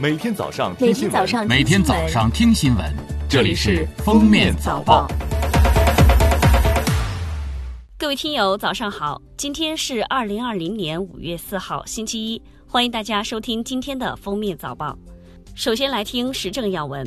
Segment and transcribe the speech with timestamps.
[0.00, 2.90] 每天早上听新闻，天早上每天早上听新闻，
[3.28, 5.06] 这里是《封面早报》。
[7.98, 9.20] 各位听友，早上好！
[9.36, 14.92] 今天是二零二零年五月四号，星期一，欢迎大家收听今天的《封面早报》。
[15.54, 17.06] 首先来听时政要闻。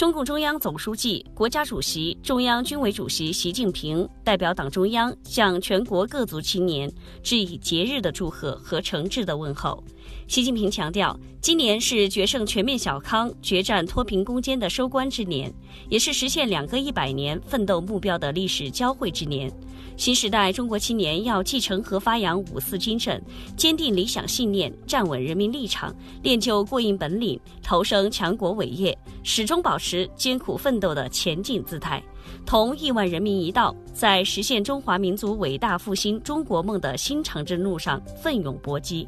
[0.00, 6.90] 中共中央总书记、国家主席、中央军委主席习近平代表党中央向全国各族青年
[7.22, 9.84] 致以节日的祝贺和诚挚的问候。
[10.26, 15.52] 习近平强调，今年是决胜全面小康、决战脱贫攻坚的收官之年，
[15.90, 19.52] 也是实现两个一百年奋斗目标的历史交汇之年。
[19.96, 23.22] 新时代中国青年要继承和发扬五四精神，
[23.56, 32.02] 坚定理想信念，站稳人民立场，练就过硬本领，投身强国伟业，始终保持艰苦奋斗的前进姿态，
[32.46, 39.06] 同亿万人民一道，在实现中华民族伟大复兴中国梦的新长征路上奋勇搏击。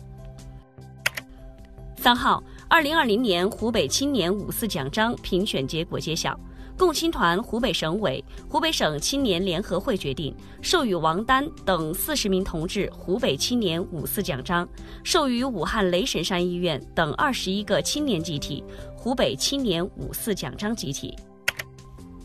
[1.96, 6.38] 三号，二零二零年湖北青年五四奖章评选结果揭晓。
[6.76, 14.68] 共青团湖北省委、湖北省青年联合会决定授予王丹等四十名同志湖北青年五四奖章，
[15.04, 18.64] 授予武汉雷神山医院等二十一个青年集体
[18.96, 21.16] 湖北青年五四奖章集体。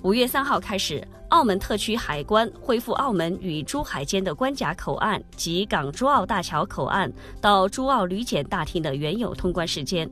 [0.04, 10.10] 五月三号开始，澳门特区海关恢复澳门与珠海间的关卡口岸及港珠澳大桥口岸到珠澳旅检大厅的原有通关时间。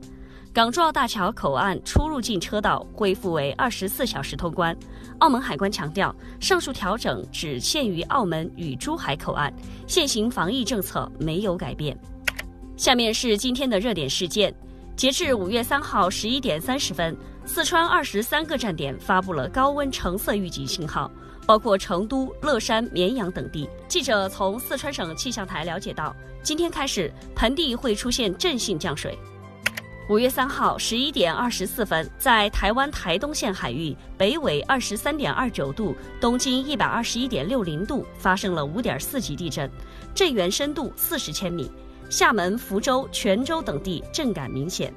[0.56, 4.74] 港珠澳大桥口岸出入境车道恢复为二十四小时通关。
[5.18, 9.52] 澳门海关强调，上述调整只限于澳门与珠海口岸，
[9.86, 11.94] 现行防疫政策没有改变。
[12.74, 14.50] 下面是今天的热点事件。
[14.96, 21.10] 截至五月三号十一点三十分，四川二十三个站点发布了高温橙色预警信号，
[21.46, 23.68] 包括成都、乐山、绵阳等地。
[23.88, 29.18] 记者从四川省气象台了解到，今天开始盆地会出现阵性降水。
[30.08, 39.68] 五月三号十一点二十四分，在台湾台东县海域北纬二十三点二九度、东经一百二十一点六零度发生了五点四级地震，
[40.14, 41.68] 震源深度四十千米。
[42.08, 44.94] 厦门、福州、泉州等地震感明显。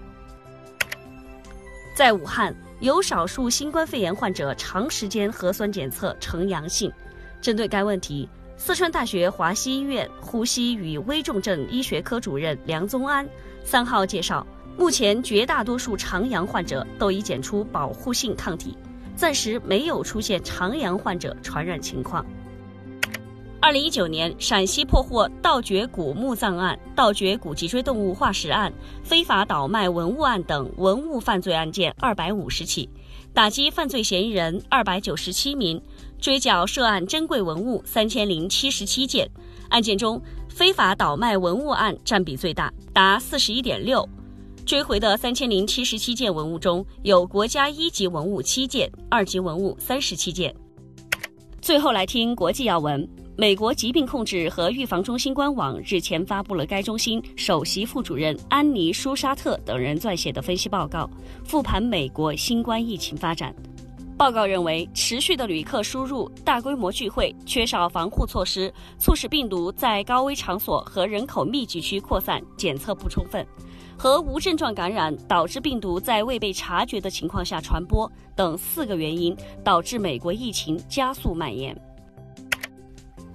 [1.95, 6.91] 在武汉，有少数新冠肺炎患者长时间核酸检测呈阳性。
[7.41, 13.27] 针对该问题，四川大学华西医院呼吸与危重症医学科主任梁宗安
[13.63, 14.45] 三号介绍。
[14.77, 18.77] 目前绝大多数长阳患者都已检出保护性抗体，
[19.15, 22.25] 暂时没有出现长阳患者传染情况。
[23.61, 32.89] 二零一九年，陕西破获盗掘古墓葬案、盗掘古脊椎动物化石案、非法倒卖文物案等文物犯罪案件二百五十起，
[33.33, 35.79] 打击犯罪嫌疑人二百九十七名，
[36.19, 39.29] 追缴涉案珍贵文物三千零七十七件。
[39.67, 44.07] 案件中，非法倒卖文物案占比最大，达四十一点六。
[44.69, 50.55] 追回的三千零七十七件文物中有国家一级文物七件，二级文物三十七件。
[51.59, 61.09] 最后来听国际要闻：美国疾病控制和预防中心官网日前发布了该中心首席副主任安妮·舒沙特等人撰写的分析报告，
[61.43, 63.51] 复盘美国新冠疫情发展。
[64.19, 73.47] 报告认为，持续的旅客输入、大规模聚会、缺少防护措施，促使病毒在高危场所和人口密集区扩散，检测不充分。
[73.97, 81.73] 和无症状感染导致病毒在未被察觉的情况下传播等四个原因，导致美国疫情加速蔓延。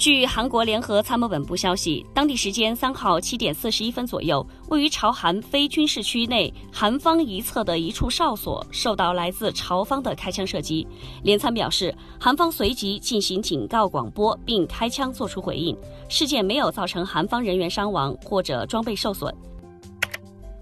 [0.04, 10.87] 据韩国联合参谋本部消息，当地时间三号七点四十一分左右，位于朝韩非军事区内韩方一侧的一处哨所受到来自朝方的开枪射击。
[11.22, 15.75] 联参表示，韩方随即进行警告广播，并开枪作出回应。
[16.10, 19.34] 事件没有造成韩方人员伤亡或者装备受损。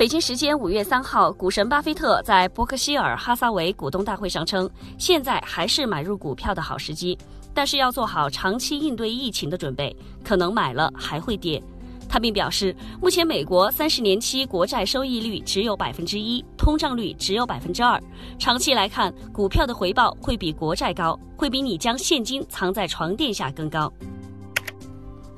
[0.02, 4.68] 北京时间五月三号，股神巴菲特在伯克希尔哈撒韦股东大会上称，
[4.98, 7.16] 现在还是买入股票的好时机，
[7.54, 11.62] 但是要做好长期应对疫情的准备，可能买了还会跌。
[12.08, 18.02] 他并表示，目前美国三十年期国债收益率只有百分之一，通胀率只有百分之二，
[18.40, 23.88] 长期来看，股票的回报会比国债高，会比你将现金藏在床垫下更高。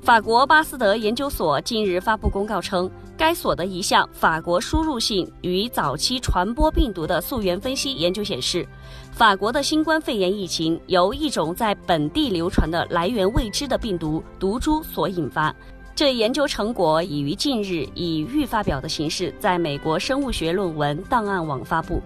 [0.01, 2.91] 法国巴斯德研究所近日发布公告称。
[3.17, 8.67] 该所的一项法国输入性与早期传播病毒的溯源分析研究显示，
[9.13, 15.55] 法国的新冠肺炎疫情由一种在本地流传的来源未知的病毒毒株所引发。
[15.95, 22.03] 这研究成果已于近日以预发表的形式在美国生物学论文档案网发布。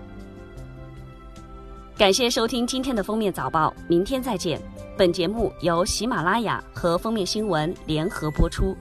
[1.96, 4.60] 感谢收听今天的封面早报，明天再见。
[4.96, 8.76] 本节目由喜马拉雅和封面新闻联合播出。